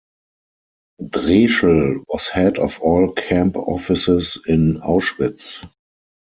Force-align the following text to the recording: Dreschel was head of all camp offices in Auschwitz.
Dreschel 1.03 2.03
was 2.07 2.29
head 2.29 2.57
of 2.57 2.79
all 2.81 3.11
camp 3.11 3.55
offices 3.55 4.41
in 4.47 4.79
Auschwitz. 4.81 5.63